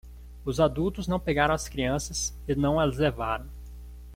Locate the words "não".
1.07-1.19, 2.55-2.79